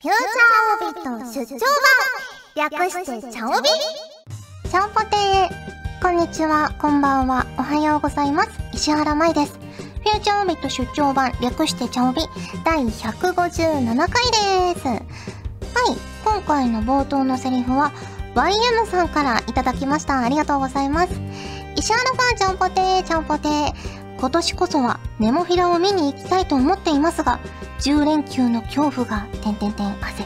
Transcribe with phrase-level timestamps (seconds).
[0.00, 1.58] フューチャーオービット出張
[2.54, 3.68] 版略してチャオビ
[4.70, 5.48] ちゃんぽてー。
[6.00, 8.50] こんにちは、こんばんは、おはようございます。
[8.72, 9.54] 石原舞です。
[9.54, 12.22] フューチャーオービット出張版、略してチャオビ、
[12.64, 14.86] 第157回です。
[14.86, 15.00] はい、
[16.24, 17.90] 今回の冒頭のセリフは、
[18.36, 20.20] YM さんからいただきました。
[20.20, 21.12] ありがとうございます。
[21.74, 24.07] 石原さん、ちゃんぽてー、ちゃんぽてー。
[24.18, 27.38] 今年こそはネモフィラを見に行きたいと思っていますが、
[27.80, 30.24] 10連休の恐怖が、てんてんてん汗。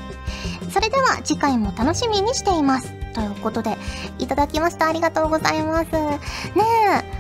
[0.71, 2.91] それでは次回も楽しみにしています。
[3.13, 3.77] ということで、
[4.19, 4.87] いただきました。
[4.87, 5.93] ありがとうございます。
[5.93, 6.19] ね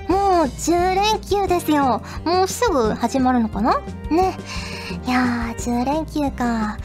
[0.08, 2.02] え、もう10連休ですよ。
[2.24, 3.78] もうすぐ始まるのかな？
[4.10, 4.38] ね。
[5.06, 6.78] いやー、10連休か。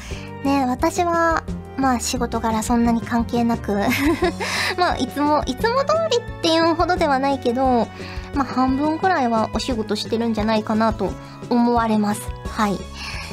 [0.43, 1.43] ねえ、私は、
[1.77, 3.73] まあ仕事柄そんなに関係なく
[4.77, 7.87] まあいつも、いつも通りっていうほどではないけど、
[8.33, 11.11] まあ半分くらいはお仕事してるんじゃないかなと
[11.49, 12.21] 思われます。
[12.49, 12.77] はい。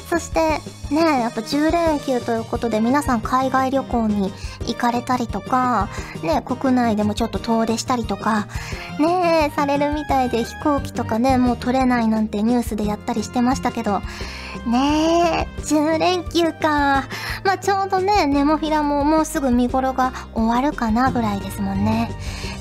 [0.09, 0.61] そして
[0.95, 4.33] ねやっぱ10連休ということで皆さん海外旅行に
[4.67, 5.89] 行かれたりとか、
[6.23, 8.47] ね国内でもちょっと遠出したりとか、
[8.99, 14.03] ねされるみたいで飛行機とかね、もう取れないなんてニュースでやったりしてましたけど、
[14.67, 17.07] ねえ、10連休か。
[17.45, 22.11] まあちょうどね、ネモフィラももうすぐ見頃が終わるかなぐらいですもんね。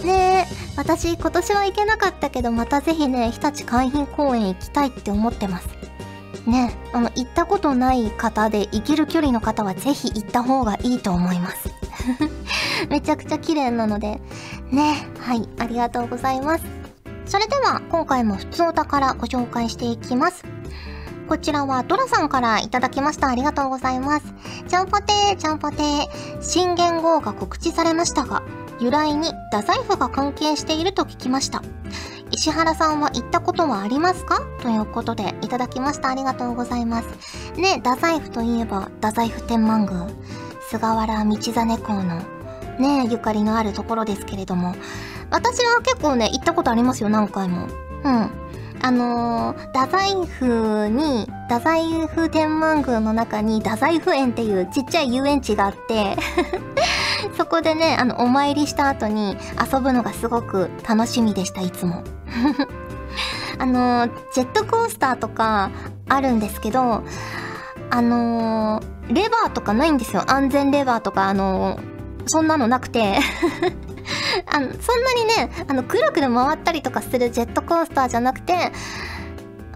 [0.04, 5.70] ねえ、私今年は行けなかったけどまたぜひね、日立海浜公園行きたいって思ってます。
[6.46, 11.74] ね、あの、行ったことない方で行ける距離の方はぜひ行った方がいいと思います。
[12.90, 14.20] めちゃくちゃ綺麗なので、
[14.72, 16.66] ね、はい、ありがとうございます。
[17.26, 20.53] それでは、今回も普通お宝ご紹介していきます。
[21.28, 23.28] こちらはドラさんからいただきました。
[23.30, 24.34] ありがとうございます。
[24.68, 26.42] ちゃんぽてー、ちゃんぽてー。
[26.42, 28.44] 新元号が告知されましたが、
[28.80, 31.64] 由来に太宰府が関係していると聞きました。
[32.32, 34.42] 石原さんは行ったことはありますか？
[34.62, 36.10] ということでいただきました。
[36.10, 37.08] ありがとうございます。
[37.60, 40.08] ね、太宰府といえば、太宰府天満宮、
[40.70, 42.22] 菅原道真公の
[42.80, 44.76] ね、ゆかりのあるところですけれども、
[45.32, 47.68] 私は結構ね、行ったことありますよ、何回も。
[48.04, 48.32] うん。
[48.84, 56.18] あのー、太宰府に、太宰府天満宮の中に太宰府園っていうちっちゃい遊園地があって
[57.38, 59.38] そこでね、あの、お参りした後に
[59.74, 62.04] 遊ぶのがすごく楽しみでした、いつも。
[63.58, 65.70] あのジェットコースターとか
[66.10, 67.04] あるんですけど、
[67.90, 70.24] あのー、レバーとかないんですよ。
[70.28, 71.80] 安全レバーとか、あの、
[72.26, 73.20] そんなのなくて
[74.46, 78.72] あの、そんなにね、あの、くるくる回ったりとかするジェットコースターじゃなくて、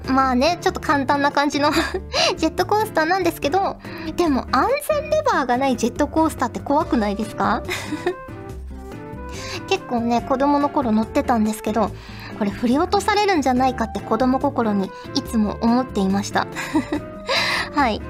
[0.08, 1.72] まあね、ちょっと簡単な感じの
[2.38, 3.78] ジェットコースターなんですけど、
[4.16, 7.62] でも安全レバーがないジェットコースターって怖くないですか？
[9.68, 11.92] 結構ね、子供の頃乗ってたんですけど、
[12.40, 16.48] これ振り落とされるんじゃないかって子供心にいつも思っていました。
[17.76, 18.02] はい。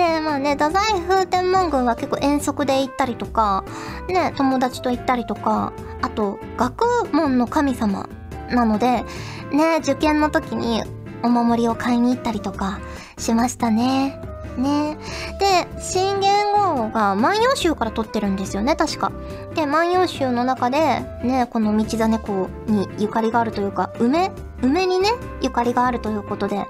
[0.00, 3.64] で、まあね、太宰府天満宮は結構遠足で行ったりとか、
[4.08, 8.08] ね、友達と行ったりとか、あと、学問の神様
[8.50, 9.04] なので、
[9.52, 10.82] ね、受験の時に
[11.22, 12.80] お守りを買いに行ったりとか
[13.18, 14.18] しましたね。
[14.56, 14.96] ね。
[15.38, 19.12] で、信玄号が万葉集から取ってるんですよね、確か。
[19.54, 20.78] で、万葉集の中で、
[21.22, 24.32] ね、この道真公にゆかりがあるというか、梅
[24.62, 25.10] 梅にね、
[25.42, 26.66] ゆかりがあるということで、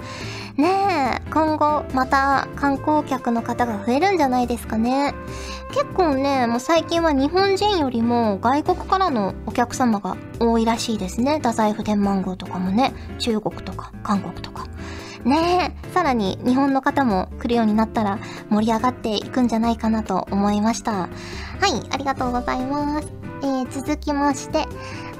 [0.60, 5.14] ねえ、今後また観光客の方が増えるんじゃないですかね。
[5.72, 11.36] 結構ね、もう最近は日本人よりも外国からのお客様が多いらしいですね。
[11.36, 14.66] 太宰府天満宮とかもね、中国とか韓国とか。
[15.24, 18.18] ねえ、さらに日本の方も来るようになったら
[18.50, 20.92] 盛り上がっていくんじゃないかなと思いました。
[20.92, 23.08] はい、ありがとうございます。
[23.42, 24.66] えー、続きまして、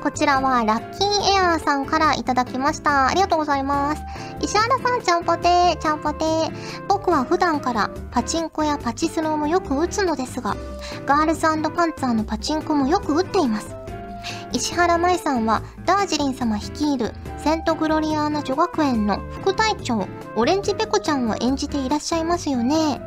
[0.02, 3.08] こちらはラッキーエアーさんからいただきました。
[3.08, 4.02] ありがとうございます。
[4.40, 6.50] 石原さん、ちゃんぽてー、ちゃんぽてー。
[6.88, 10.56] 僕は普段からパチンコやパチスローもよく打つのですが、
[11.04, 13.76] ガールズパンツァーのパチンコもよく打っています。
[14.52, 23.00] 石原舞さんはダージリン様率いるセントグロリアーナ女学園の副隊長オレンジペコちゃんを演じていらっしゃいますよね。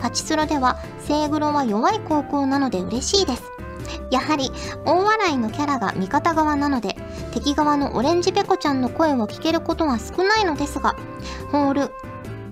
[0.00, 3.42] パチスロではセイグロは弱い高校なので嬉しいです。
[4.10, 4.50] やはり
[4.84, 6.96] 大笑いのキャラが味方側なので
[7.32, 10.96] 敵側のオレンジペコちゃんの声を聞けることは少ないのですが
[11.52, 11.90] ホール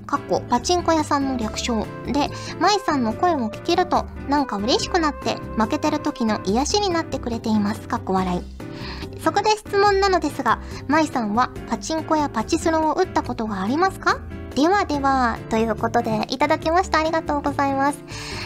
[0.06, 7.87] かっこパチンコ屋さんの略称で、舞さんの声を聞けるとなんか嬉しくなって負けてる時の癒しになってくれています。
[7.87, 9.20] かっこ笑い。
[9.20, 14.19] そこで質問なのですが、舞さんはパチンコやパチスロを打ったことがありますか？
[14.58, 16.99] ではでは、ということで、いただきました。
[16.99, 17.99] ありがとうございます。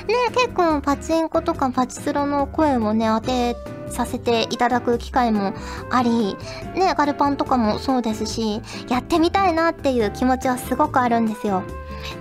[0.07, 3.57] ね、結構パチンコとかパチスロの声もね、当て
[3.89, 5.55] させていただく機会も
[5.91, 6.37] あり、
[6.75, 8.61] ね、ガルパンとかもそうですし、
[8.91, 11.63] やってみたいなっていう気持ちはすごくあるんですよ。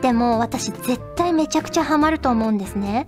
[0.02, 3.08] でも私絶対めちゃくちゃハマると思うんですね。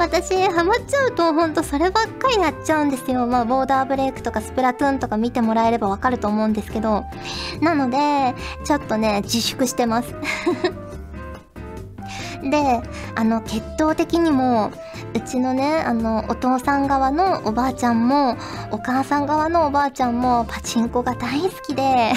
[0.00, 3.26] 私、ハマっちゃうと、ほんとそればっかりやっちゃうんですよ。
[3.26, 7.04] まあ、ボーダーブレイクとかスプラトゥーンとか見てもらえればわかると思うんですけど。
[7.60, 10.14] なので、ちょっとね、自粛してます。
[12.42, 12.80] で、
[13.14, 14.70] あの、血統的にも、
[15.14, 18.38] うちのね、あの、お父さん側のおばあちゃんも、
[18.70, 22.12] お母さん側のおばあちゃんも、パチンコが大好きで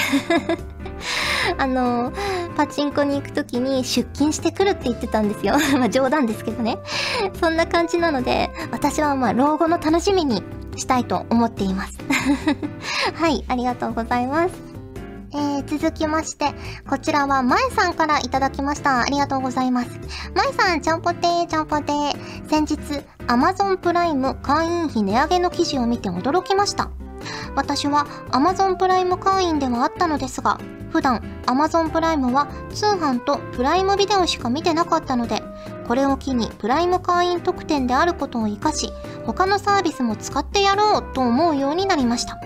[1.58, 2.12] あの、
[2.56, 5.56] パチンコに行くときに出勤してくるって言ってたんですよ。
[5.78, 6.78] まあ冗談ですけどね。
[7.40, 10.44] そんな感じなので、私はまあ老後の楽しみに
[10.76, 11.98] したいと思っています。
[13.16, 14.74] はい、ありがとうございます。
[15.36, 16.54] えー、続きまして、
[16.88, 19.02] こちらはまえさんからいただきました。
[19.02, 19.90] ありがとうございます。
[20.36, 22.14] まえさん、ちゃんぽてー、ちゃんぽてー。
[22.48, 22.78] 先日、
[23.28, 26.92] Amazon プライム会員費値上げの記事を見て驚きました。
[27.56, 30.60] 私は Amazon プライム会員ではあったのですが、
[30.92, 35.42] 普段 Amazon プライムは通販とプライムビデオしか見てなかったので、
[35.88, 38.92] これを機にプライム会員特典であることを活かし、
[39.26, 42.40] 他のサービスも使ってやろうと思うようになりました。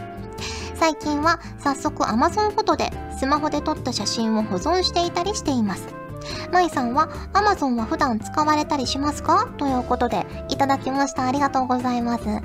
[0.75, 6.06] 最近は早速 Amazon フォトでスマホで撮った写真を保存していたりしています。
[6.51, 9.47] まいさんは Amazon は普段使われたりしますか？
[9.57, 11.25] ということでいただきました。
[11.25, 12.25] ありがとうございます。
[12.25, 12.41] ね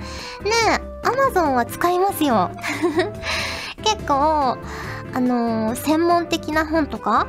[0.69, 2.51] え、Amazon は使いますよ。
[3.83, 7.27] 結構、あのー、専門的な本とか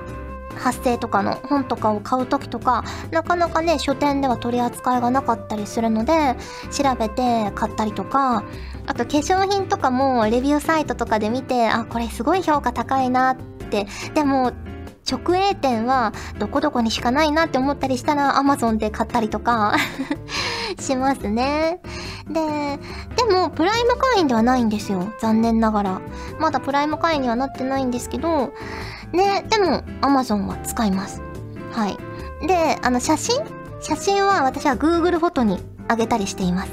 [0.55, 6.35] 発生とかの本とかを買う時とかなかなかね書店では取り扱いがなかったりするので
[6.71, 8.43] 調べて買ったりとか
[8.85, 13.37] あと化粧品とかもレビューサイトとかで見てあこれすごい評価高いなっ
[13.69, 14.51] てでも
[15.09, 19.75] 直営店はどこどこにしかないなって思ったりしたら Amazon で買ったりとか
[20.79, 21.79] しますね。
[22.27, 22.79] で、
[23.15, 25.11] でもプライム会員ではないんですよ。
[25.19, 26.01] 残念ながら。
[26.39, 28.53] まだプライム会員にはなってないんですけど、
[29.11, 31.21] ね、でも Amazon は使います。
[31.71, 31.97] はい。
[32.47, 33.41] で、あの写真？
[33.81, 35.59] 写真は私は Google フォトに
[35.89, 36.71] あげたりしています。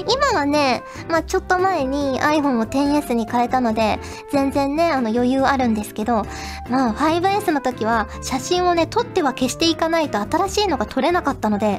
[0.00, 3.98] 今はね、まあちょっと前に iPhone を 10S に変えたので、
[4.32, 6.24] 全然ね、あの余裕あるんですけど、
[6.70, 11.78] まあ 5S の時は写真をね、撮っては消していかないと新しいのが撮れなかったので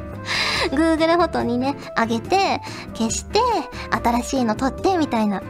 [0.70, 2.60] Google フォトにね、あげて、
[2.94, 3.40] 消して、
[3.90, 5.42] 新しいの撮ってみたいな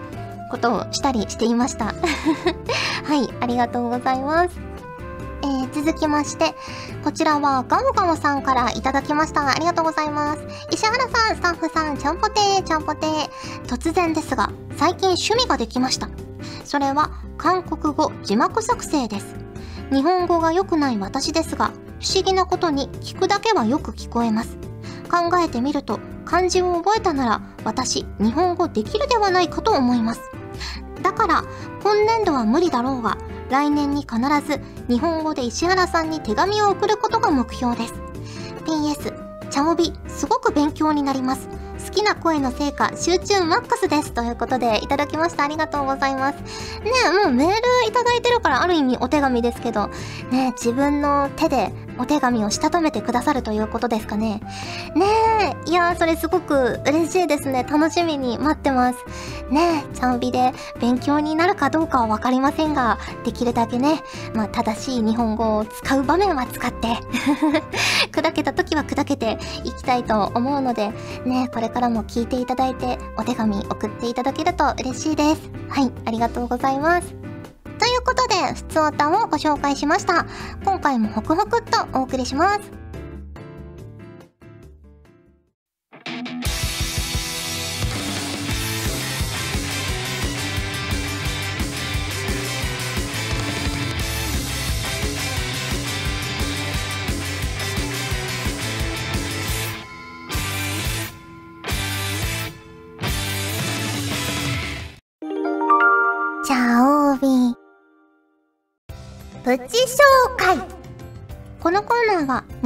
[0.50, 1.86] ことをしたりしていました。
[3.04, 4.69] はい、ありがとうございます。
[5.42, 6.54] えー、続きまして、
[7.02, 9.48] こちらはガモガモさんからいただきました。
[9.48, 10.42] ありがとうございます。
[10.70, 13.30] 石原さん、スタッフさん、ちゃんぽてー、ちゃんぽてー。
[13.66, 16.08] 突然ですが、最近趣味ができました。
[16.64, 19.34] それは、韓国語字幕作成です。
[19.90, 24.56] 日本語が良くない私ですが、不思議なことに聞くだけはよく聞こえます。
[25.10, 30.20] 考えてみると、漢字を覚えたなら、私、日本語できるではないかと思います。
[31.02, 31.44] だから、
[31.82, 33.18] 今年度は無理だろうが、
[33.50, 34.16] 来年に必
[34.46, 37.94] ず日本語で石原さんに手紙を送ることが目標です。
[38.64, 41.48] PS、チャモビ、すごく勉強になります。
[41.84, 44.12] 好きな声の成果、集中マックスです。
[44.12, 45.44] ということで、いただきました。
[45.44, 46.36] ありがとうございます。
[46.80, 46.92] ね
[47.24, 47.54] もうメール
[47.88, 49.88] いただいてるからある意味お手紙ですけど、
[50.30, 54.40] ね自分の手でお手紙をしたためてくださるということですかね。
[54.94, 55.06] ね
[55.66, 57.66] え、いやー、それすごく嬉しいですね。
[57.68, 58.98] 楽しみに待ってます。
[59.50, 64.02] ねえ、ちゃんびで勉強になるかどうかはわかりませんが、できるだけね、
[64.34, 66.88] まあ、正しい日本語を使う場面は使って
[68.12, 70.92] 砕けた時は砕けていきたいと思うので、
[71.24, 75.50] ねこれからも聞いていただいて、お手紙送っていただけると嬉しいです。
[75.68, 77.19] はい、ありがとうございます。
[78.10, 80.26] ということで、普通歌をご紹介しました。
[80.64, 82.79] 今回もホクホクっとお送りします。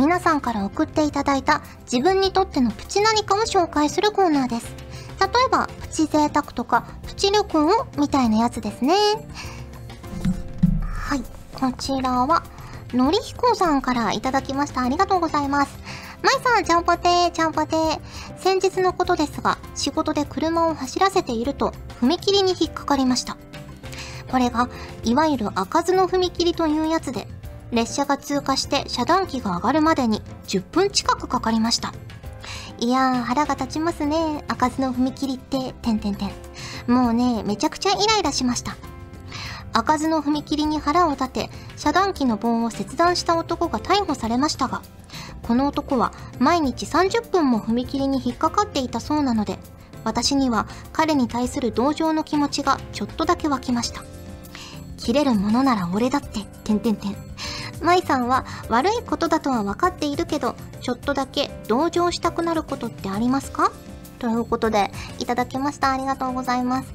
[0.04, 4.74] 皆さんから送っていただいた自分にとってのプチ何かを紹介するコーナーです。
[5.18, 8.92] 例えば、プチ贅沢とか、プチ旅行みたいなやつですね。
[10.82, 11.22] はい。
[11.54, 12.42] こちらは、
[12.92, 14.82] のりひこさんからいただきました。
[14.82, 15.78] ありがとうございます。
[16.22, 17.98] まいさん、ちゃんぽてー、ちゃんぽてー。
[18.36, 23.38] 先日のことですが、仕事で車を走らせていると、踏切に引っかかりました。
[24.30, 24.68] これが、
[25.02, 27.26] いわゆる開かずの踏切というやつで、
[27.74, 31.92] 列車が通過して遮断機が上がるまでに10分近くかかりました。
[32.78, 34.44] いやー、腹が立ちますね。
[34.48, 36.30] 開かずの踏切って、てんてんてん。
[36.86, 38.76] もうね、めちゃくちゃイライラしました。
[39.72, 44.82] 開かずの踏切に腹を立て、遮断機の棒を切断した男が逮捕されましたが、
[45.42, 49.58] この男は毎日30分も踏切に引っかかっていたそうなので、
[50.04, 54.04] 私には彼に対する同情の気持ちがちょっとだけ湧きました。
[54.96, 57.16] 切れるものなら俺だって、てんてんてん。
[57.82, 63.72] 舞さんは悪いことだとは分かっているけど、ちょっとだけ同情したくなることってありますか？
[64.18, 65.90] ということで、いただきました。
[65.90, 66.94] ありがとうございます。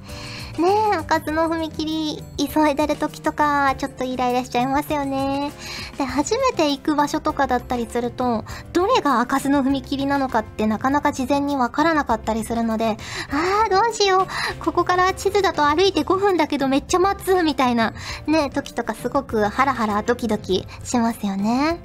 [0.60, 5.54] ねえ、開かずの踏切、急いでる時とか、ちょっとイライラしちゃいますよね。
[5.98, 12.98] で、初めて行く場所とかだったりすると、どれが開かずの踏切なのかってなかなか事前にわからなかったりするので、
[13.32, 14.28] あー、どうしよ
[14.60, 14.64] う。
[14.64, 17.94] ここから地図だと歩いて5分だけどめっちゃ待つ、みたいな、
[18.28, 21.80] ねえ、時とかすごくハラハラドキドキしますよね。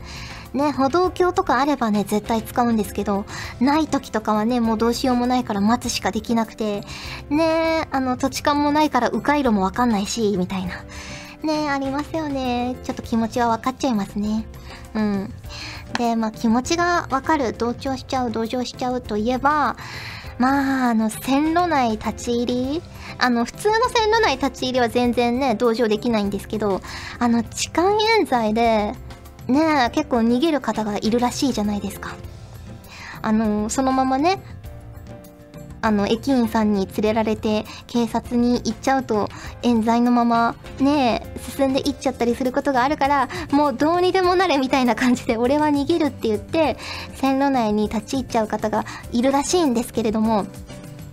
[0.55, 3.27] ね、歩道橋とかあればね、絶対使うんですけど、
[3.61, 6.83] ない時とかはね、もうどうしようもないから待つしかできなくて、
[7.29, 10.85] ね、あの、土地勘もないから迂回路もわかんないし、みたいな。
[11.43, 12.77] ね、ありますよね。
[12.85, 14.47] ちょっと気持ちは分かっちゃいますね。
[14.95, 15.35] うん。
[15.99, 19.77] で、まあ気持ちがわかる、同調しちゃう、同情しちゃうといえば、
[20.39, 22.83] まあ、あの、線路内立ち入り
[23.19, 26.81] あの、普通の線路内立ち入りは全然ね、同情できないんですけど、
[27.19, 28.95] あの、痴漢冤罪で、
[29.49, 32.15] ね結構逃げる方がいるらしいじゃないですか。
[33.23, 34.43] あの、そのままね、
[35.85, 39.29] あの、駅員さんに連れられて警察に行っちゃうと、
[39.63, 46.79] 冤罪のままね、進んでいっちゃったりすることがあるから、もうどうにでもなれみたいな感じで、俺は逃げるって言って、
[47.15, 50.47] 線路内に立ち入っちゃう方がいるらしいんですけれども、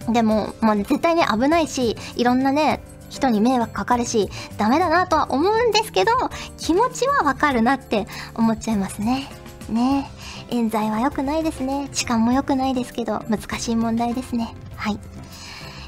[0.09, 6.11] でも、まあ、絶対ね、危ないし、いろんなね、人に迷惑かかるし、ダメだなとは思うんですけど、
[6.57, 9.29] 気持ちはわかるなって思っちゃいますね。
[9.69, 10.09] ね
[10.49, 11.89] 冤罪は良くないですね。
[11.91, 14.55] 痴漢も良くないですけど、難しい問題ですね。
[14.75, 14.99] はい。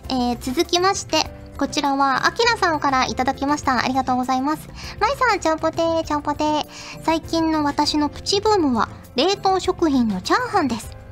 [0.09, 1.23] えー、続きまして、
[1.57, 3.83] こちらは、アキラさんからいただきました。
[3.83, 4.67] ありがとうございます。
[4.99, 6.65] マイさん、ちゃんぽてー、ちゃんぽてー。
[7.03, 11.02] 最近の私のプチブームは、冷凍食品のチャーハンです。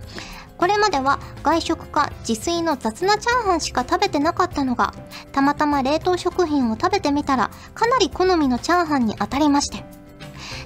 [0.62, 4.94] これまでは外食か自炊の雑なチャーハンしか食べてなかったのが、
[5.32, 9.84] たまたま冷凍食品を食べてみたら、かなり好みのチャーハンに当たりまして。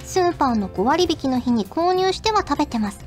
[0.04, 3.06] スーパーの5割引きの日に購入しては食べてます。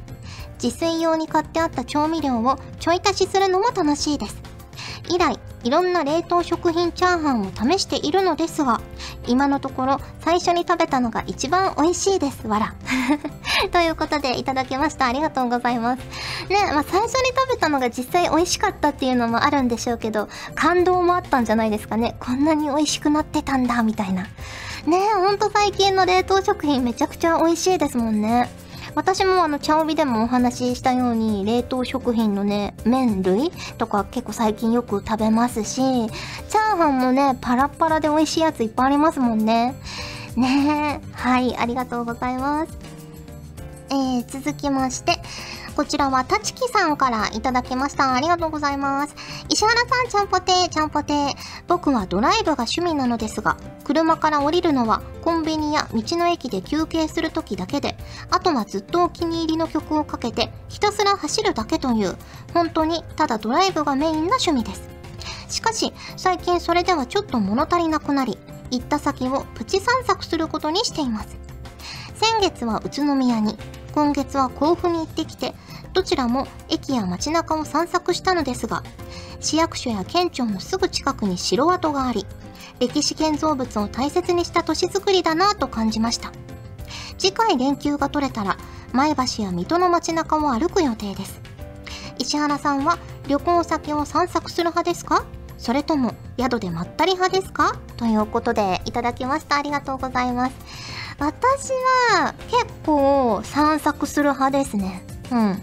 [0.62, 4.40] 自炊用に買ってあった調味料をちょい足しするのも楽しいです。
[5.10, 8.80] 以来、いろんな冷凍食品チャーハンを試しているのですが、
[9.26, 12.46] 今のところ最初に食べたのが一番美味しいです。
[12.46, 12.74] わら。
[13.72, 15.06] ということでいただきました。
[15.06, 15.98] ありがとうございます。
[16.48, 22.16] ね、まあ最初に食べたのが実際美味しかったっていうのもあるんでしょうけど、感動もあったんじゃないですかね。
[22.20, 24.22] こんなに美味しくなってたんだ、みたいな。
[24.22, 28.48] ねえほんと最近の冷凍食品めちゃくちゃ美味しいですもんね。
[28.98, 39.76] 私もあの、茶帯でもお話ししたように、冷凍食品のね、麺類とか結構最近よく食べますし、チャーハンもね、パラパラで美味しいやついっぱいありますもんね。
[40.34, 41.12] ねえ。
[41.12, 42.76] はい、ありがとうございます。
[43.90, 45.20] えー、続きまして、
[45.78, 48.12] こちらは、たちきさんからいただきました。
[48.12, 49.14] ありがとうございます。
[49.48, 51.34] 石原さん、ちゃんぽてー、ちゃんぽてー。
[51.68, 57.96] 僕はドライブが趣味なのですが、車から降りるのは、コンビニや道の駅で休憩するときだけで、
[58.28, 62.16] あとはずっとお気に入りの曲をかけて、ひたすら走るだけという、
[62.52, 64.82] 本当にただドライブがメインな趣味です。
[65.48, 68.36] しかし、最近それではちょっと物足りなくなり、
[68.72, 71.28] 行った先をプチ散策することにしています。
[72.16, 73.56] 先月は宇都宮に、
[73.92, 75.54] 今月は甲府に行ってきて、
[75.92, 78.82] どちらも駅や街中を散策したのですが、
[79.40, 82.26] 市役所や県庁のすぐ近くに城跡があり、
[82.78, 86.30] 歴史建造物を大切にした都市づくりだなぁと感じました。
[87.18, 88.56] 次回連休が取れたら、
[88.92, 91.40] 前橋や水戸の街中を歩く予定です。
[92.18, 95.24] 石原さんは旅行先を散策する派ですか？
[95.56, 97.76] それとも宿でまったり派ですか？
[97.96, 99.56] ということでいただきました。
[99.56, 100.54] ありがとうございます。
[101.18, 101.70] 私
[102.12, 105.02] は結構散策する派ですね。
[105.30, 105.62] うん。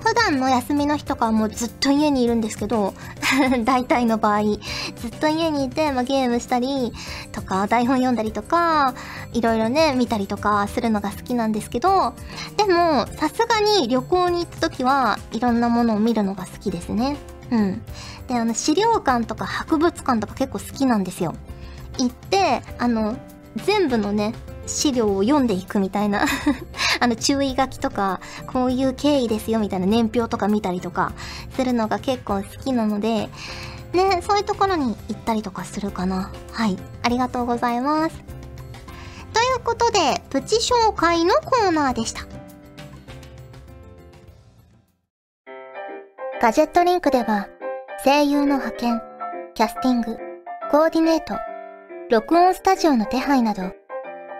[0.00, 2.94] 普段の休みの日とかはもうずっと家にいるんですけど、
[3.64, 6.92] 大体の場合、ずっと家にいて、まあ、ゲームしたり
[7.32, 8.94] とか、台本読んだりとか、
[9.32, 12.14] いろいろね、見たりとかするのが好きなんですけど、
[12.56, 17.16] でも、さすがに旅行に行った時はいろんなものを見るのが好きですね。
[17.50, 17.82] うん。
[18.28, 21.34] で、あの、資料館とか博物館とか結構好きなんですよ。
[21.98, 23.16] 行って、あの、
[23.64, 24.34] 全部のね、
[24.66, 26.26] 資料を読んでいくみたいな
[27.00, 28.20] あの注意書きとか、
[28.52, 31.12] こういう経緯ですよみたいな年表とか見たりとか
[31.54, 33.28] するのが結構好きなので、
[33.92, 36.30] ね、そういうところに行ったりとかするかな。
[36.52, 36.76] はい。
[37.02, 38.16] ありがとうございます。
[39.32, 42.22] ということで、プチ紹介のコーナーでした。
[46.40, 47.48] ガジェットリンクでは、
[48.04, 49.02] 声優の派遣、
[49.54, 50.18] キャスティング、
[50.70, 51.34] コーディネート、
[52.08, 53.72] 録音スタジオの手配など、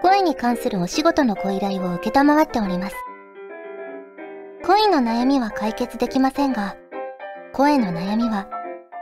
[0.01, 2.97] 声に関するお仕事のご依頼を受けたまわっております。
[4.65, 6.77] 恋の悩みは解決できませんが、
[7.53, 8.49] 声の悩みは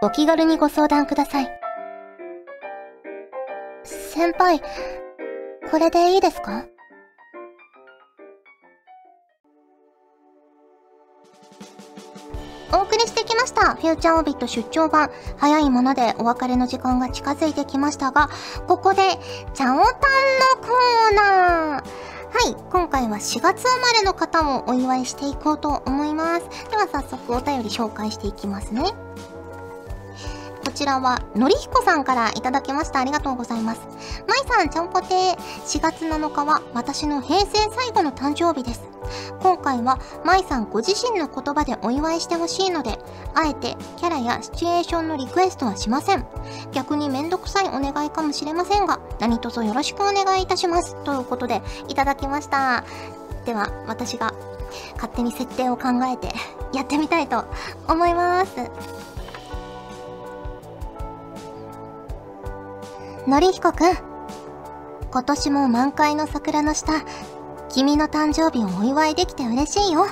[0.01, 1.61] お気軽にご相談ください。
[3.85, 4.63] 先輩、
[5.71, 6.65] これでいいですか？
[12.73, 13.75] お送りしてきました。
[13.75, 15.11] フューチャーオービット出張版。
[15.39, 18.29] 早いものでお別れの時間が近づいてきましたが、
[18.69, 19.03] ここで、
[19.55, 19.83] チャオタンの
[20.61, 21.85] コーナー。
[22.35, 26.49] はい、今回は4月生まれの方をお祝いしていこうと思います。
[26.71, 28.93] では早速お便り紹介していきますね。
[30.65, 32.99] こちらは、のりひこさんからいただきました。
[32.99, 33.81] ありがとうございます。
[34.27, 35.37] まいさん、ちゃんぽてー。
[35.37, 38.83] 4月7日は私の平成最後の誕生日です。
[39.41, 42.99] 今回は、まいさんご自身の言葉でお祝いしてほしいので、
[43.35, 46.27] あえてキャラやシチュエーションのリクエストはしません。
[46.73, 50.97] 逆にめんどくさいお願いかもしれませんが、何卒よろしくお願いいたします。
[51.05, 52.85] ということで、いただきました。
[53.45, 54.33] では、私が
[54.95, 56.35] 勝手に設定を考えて
[56.73, 57.45] やってみたいと
[57.87, 59.14] 思います。
[63.27, 63.97] のりひこくん。
[65.11, 66.93] 今年も満開の桜の下、
[67.71, 70.07] 君の誕生日をお祝いできて嬉しいよ。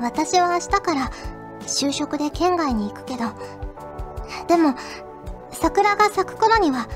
[0.00, 1.10] 私は明日から
[1.60, 3.26] 就職で県外に行くけど、
[4.48, 4.74] でも、
[5.52, 6.88] 桜が咲く頃には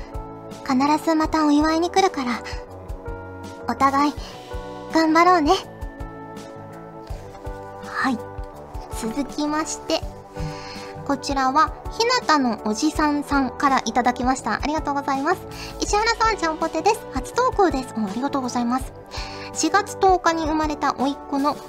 [0.67, 2.43] 必ずまたお祝いに来るから、
[3.69, 4.13] お互い
[4.93, 5.53] 頑張ろうね。
[7.85, 8.17] はい。
[8.99, 10.01] 続きまして、
[11.13, 14.55] こちらは、ひなたのおじさんさんからいただきました。
[14.55, 15.41] ありがとうございます。
[15.79, 17.01] 石原さん、ちゃんぽてです。
[17.13, 17.93] 初投稿です。
[17.95, 18.91] ありがとうございます。
[19.53, 21.59] 4月10日に生まれた甥っ子の0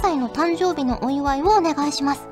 [0.00, 2.28] 歳の誕生日のお祝いをお願いします。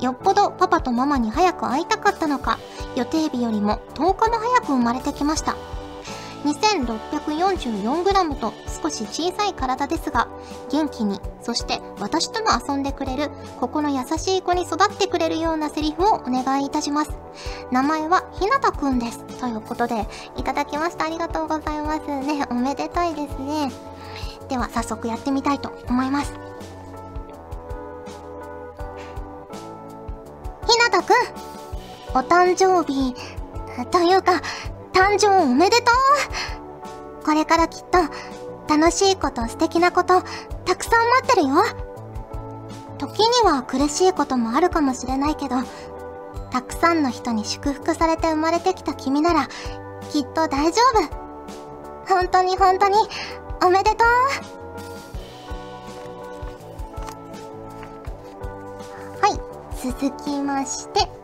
[0.00, 2.60] よっぽどパパとママに早く会いたかったのか、
[2.94, 5.56] 予定日よりも10日も早く生まれてきました。
[6.44, 10.28] 2644g と少し小さい体ですが、
[10.70, 17.10] 元気に、そして私とも遊んでくれる、ここの優しい子に育ってくれるようなセリフをお願いいたします。
[17.70, 19.24] 名前はひなたくんです。
[19.40, 21.04] ということで、いただきました。
[21.06, 22.08] ありがとうございます。
[22.08, 23.70] ね、おめでたいですね。
[24.48, 26.32] では、早速やってみたいと思います。
[30.68, 31.14] ひなたくん、
[32.14, 33.14] お誕生日、
[33.90, 34.40] というか、
[34.92, 37.98] 誕生おめでとうこれからきっと、
[38.68, 40.22] 楽しいこと、素敵なこと、
[40.64, 41.56] たくさん待ってるよ。
[42.98, 45.56] 時には苦しいこともあるかもしれないけど、
[46.50, 49.48] たくさんの人に祝福されて生まれてきた君なら、
[50.10, 52.14] きっと大丈夫。
[52.14, 52.96] 本当に本当に、
[53.64, 54.08] おめでとう。
[59.22, 59.40] はい、
[59.82, 61.17] 続きまして、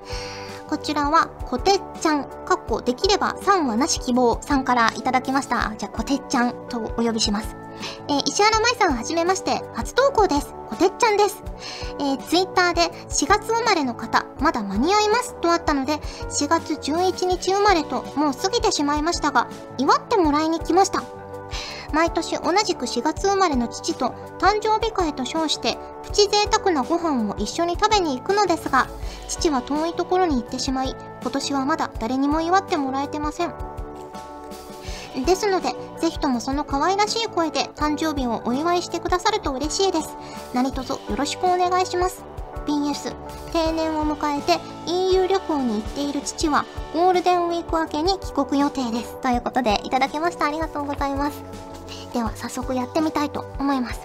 [0.74, 5.72] こちらは、こてっちゃん、かっこできれば3はなし希望さんからいただきました。
[5.78, 7.56] じゃあ、こてっちゃんとお呼びします。
[8.08, 10.52] えー、石原舞さんはじめまして、初投稿です。
[10.68, 11.44] こてっちゃんです。
[12.00, 19.46] えー、ツイッターで4月生まれの方、まだ間に合いますとあったので、4月11日生まれともう過ぎてしまいましたが、
[19.78, 21.04] 祝ってもらいに来ました。
[21.94, 28.88] 毎年同じく4月生まれの父と誕生日会と称してプチ贅沢なご飯を一緒に食べに行くのですが
[29.28, 33.54] 父は遠いところに行ってしまい今年はまだ誰にも祝ってもらえてません。
[35.24, 40.16] ですのでぜひともその可愛らしい声で誕生日をお祝いしてくださると嬉しいです。
[40.52, 42.24] 何卒よろしくお願いします。
[42.66, 43.14] PS
[43.52, 49.20] 定年を迎えて EU 旅行に行っている父はゴールデンウィーク明けに帰国予定です。
[49.20, 50.46] ということでいただきました。
[50.46, 51.40] ありがとうございます。
[52.14, 54.00] では早速やってみたいと思います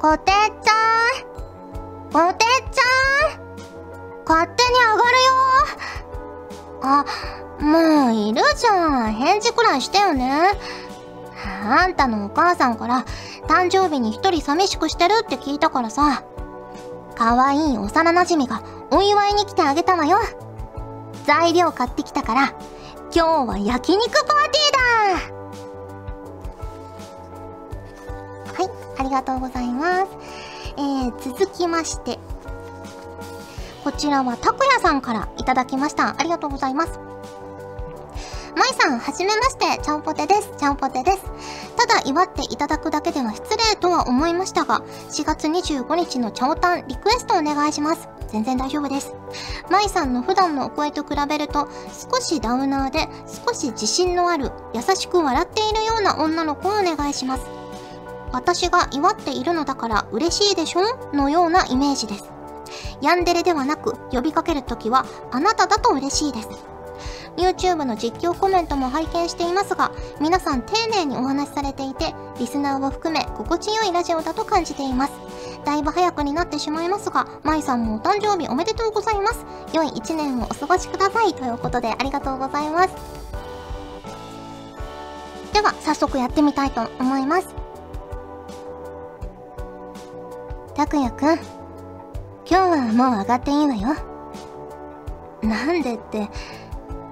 [0.00, 3.48] こてちゃんこてちゃん
[4.24, 5.38] 勝手に上がるよ
[6.82, 7.04] あ、
[7.60, 9.12] もういるじゃん。
[9.12, 10.52] 返事くらいしてよね。
[11.64, 13.04] あんたのお母さんから
[13.46, 16.22] 誕生日に一人寂しくしてるって聞いたからさ。
[17.16, 20.18] 可愛い幼馴染がお祝いに来てあげたわよ。
[21.28, 22.54] 材料買ってきたから、
[23.14, 25.26] 今日は焼肉パーティー
[28.54, 30.08] だはい、ありがとうございます。
[30.78, 32.18] えー、続きまして、
[33.84, 36.18] こちらはたこやさんからいただきました。
[36.18, 36.98] ありがとうございます。
[38.56, 40.50] まいさん、はじめまして、ちゃんぽてです。
[40.56, 41.18] ちゃんぽてです。
[41.76, 48.17] ただ祝っていただくだけでは失礼とは思いましたが、4月25日のチャオタンリクエストお願いします。
[48.28, 49.12] 全然大丈夫です。
[49.70, 51.68] まいさんの普段のお声と比べると、
[52.12, 53.08] 少しダウナーで、
[53.46, 57.46] 少し自信のある、優しく笑っているような女の子をお願いします。
[58.32, 60.82] 私が祝っているのだから嬉しいでしょ？
[61.14, 62.30] のようなイメージです。
[63.00, 66.48] ヤンデレではなく、呼びかけるときは、あなただと嬉しいです。
[67.38, 75.12] YouTube の実況コメントも拝見していますが、皆さん丁寧にお話しされていて、リスナーを含め心地よいラジオだと感じています。
[75.64, 79.44] だいぶ早くになってしまいますが、舞さんもお誕生日おめでとうございます。
[79.72, 81.34] 良い一年をお過ごしください。
[81.34, 82.94] ということでありがとうございます。
[85.52, 87.48] では、早速やってみたいと思います。
[90.74, 91.40] たくやくん、今
[92.46, 93.96] 日はもう上がっていいわよ。
[95.42, 96.30] なんでって、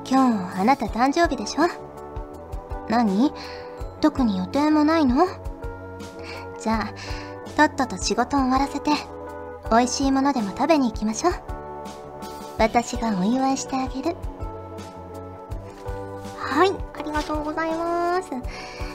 [0.09, 1.63] 今日あなた誕生日でしょ？
[2.89, 3.33] 何？
[4.01, 5.27] 特に予定もないの？
[6.61, 6.95] じゃあ、
[7.57, 8.90] とっとと仕事を終わらせて、
[9.71, 11.33] 美味しいものでも食べに行きましょう。
[12.59, 14.16] 私がお祝いしてあげる。
[16.37, 18.29] はい、ありがとうございます。
[18.35, 18.38] え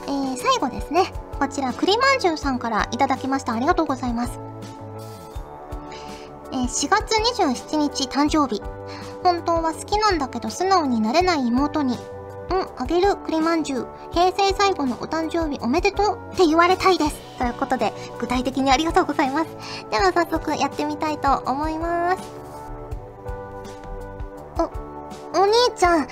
[0.06, 1.12] ー、最後ですね。
[1.40, 3.52] こちら、栗まんじゅうさんからいただきました。
[3.52, 4.38] ありがとうございます。
[6.52, 8.62] えー、4月27日誕生日。
[9.24, 11.98] 本当は好きなんだけど素直になれない妹に、
[12.50, 13.86] うん、あげる栗まんじゅう。
[14.10, 17.16] 平成最後のお誕生日おめでとうって言われたいです。
[17.38, 19.50] ということで、具体的にありがとうございます。
[19.90, 22.22] では早速やってみたいと思います。
[24.58, 26.02] お、お兄ちゃん。
[26.02, 26.06] え、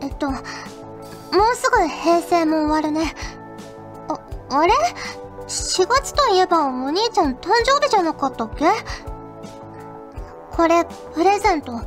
[0.00, 0.42] えっと、もう
[1.54, 3.14] すぐ平成も終わるね。
[4.08, 4.18] あ、
[4.50, 4.72] あれ
[5.46, 8.66] ?4 月といえばお兄ちゃん誕生日じゃなかったっけ？
[10.50, 11.80] これ、プレゼント。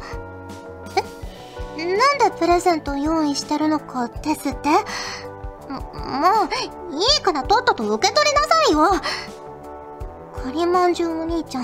[1.86, 4.70] なんでプレゼント用意してるのかですって？
[4.70, 4.78] も
[5.76, 9.02] う、いいからとっとと受け取りなさいよ。
[10.44, 11.64] カリマンジュお兄ちゃん、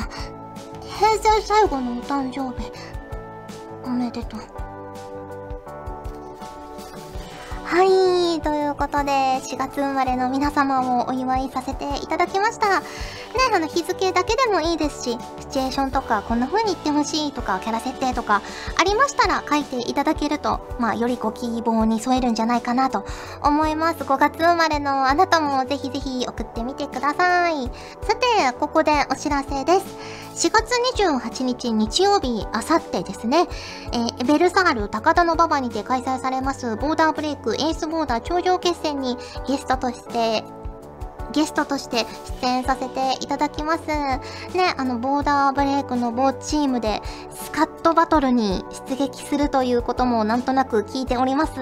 [0.82, 2.72] 平成最後のお誕生日、
[3.84, 4.42] おめでとう。
[7.66, 12.82] はい、ということで、4月生まれの皆様をお祝いさせていただきました。
[12.82, 12.86] ね、
[13.54, 18.42] あの、日付だけでもいいですし、シチュエーションとか、こんな風に言ってほしいとか、キャラ設定とか、
[18.78, 23.06] ありましたら書いていただけると、まあ、よりご希望に添えるんじゃないかなと
[23.42, 24.04] 思います。
[24.04, 27.72] 5月生まれのあなたもぜひぜひ送ってみてください。
[28.02, 30.23] さて、ここでお知らせです。
[30.34, 33.48] 4月28日日曜日、あさってですね、
[33.94, 39.16] えー、ベルサール高田馬場にて開催されますボーダーブレイクエースボーダー頂上決戦に
[39.48, 40.44] ゲストとして
[41.34, 42.06] ゲストとして
[42.42, 43.88] 出演させていただきます。
[43.88, 44.20] ね、
[44.78, 51.54] あの、ボーダーブレイクの某チームで、スカットバトルに出撃するということもなんとなく聞いております。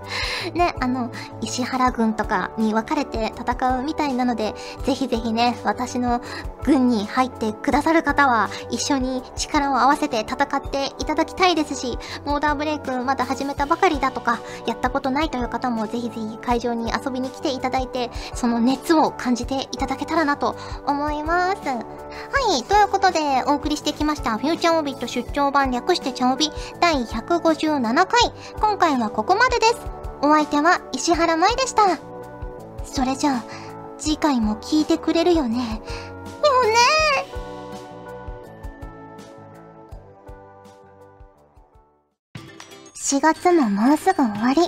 [0.54, 4.54] ね、あの、石原軍とかに分かれて戦うみたいなので、
[4.84, 6.20] ぜひぜひね、私の
[6.64, 21.62] 軍に入ってくださる方は、一緒に力を合わせて戦っていただきたいですし、ボーダーブレイクまだ始めたばかりだとか、やったことないという方もぜひぜひ会場に遊びに来ていただいて、その熱を感じていただけたらなと思います。
[21.66, 21.76] は
[22.58, 28.06] い、ということでお送りしてきましたフューチャーオビット出張版略してチャオビ第157回。
[28.60, 29.80] 今回はここまでです。
[30.22, 31.98] お相手は石原舞でした。
[32.84, 33.44] それじゃあ、
[33.98, 35.58] 次回も聞いてくれるよね。
[35.58, 36.76] よね
[42.94, 44.62] 4月ももうすぐ終わり。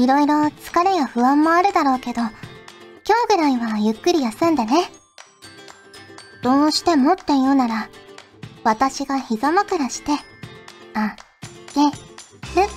[0.00, 2.20] いろいろ疲れや不安もあるだろうけど、
[3.08, 4.90] 今日ぐらいはゆっくり休んでね。
[6.42, 7.88] どうしてもって言うなら、
[8.64, 10.12] 私が膝枕して、
[10.92, 11.16] あ、
[11.74, 12.68] げ、る。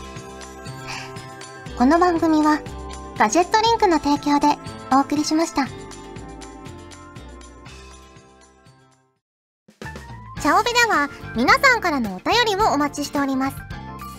[1.78, 2.62] この番組は、
[3.18, 4.58] ガジェットリンクの提供で
[4.96, 5.66] お送りしました。
[5.66, 13.58] チャオベでは皆さんからのお便りをお待ちしております。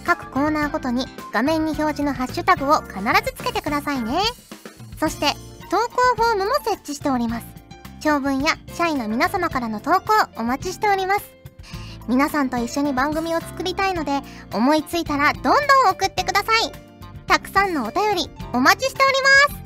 [0.04, 4.20] 各コーナーごとに画面に表示のハッシュタグを必ずつけてくださいね。
[5.00, 7.46] そして、投稿フォームも設置しております。
[8.00, 11.24] 長文や社員の皆様からの投稿お待ちしております。
[12.06, 14.20] 皆さんと一緒に番組を作りたいので、
[14.52, 15.56] 思いついたらどんどん
[15.92, 16.72] 送ってください。
[17.26, 19.62] たくさんのお便りお待ちしております。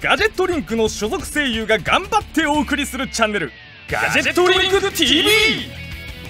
[0.00, 3.52] ガジェットリンクの所属声優が頑張ってお送りするチャンネル
[3.90, 5.28] ガジェットリンク TV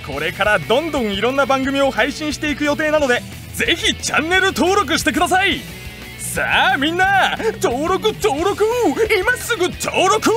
[0.04, 3.20] これからどんどんいろんな番組を配信していく予定なので
[3.58, 5.60] ぜひチャンネル登録してください。
[6.16, 8.64] さあみんな登録登録。
[9.18, 10.30] 今すぐ登録